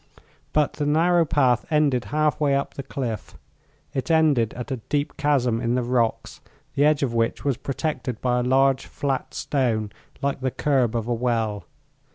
[0.51, 3.37] But the narrow path ended half way up the cliff.
[3.93, 6.41] It ended at a deep chasm in the rocks,
[6.73, 11.07] the edge of which was protected by a large flat stone, like the curb of
[11.07, 11.65] a well.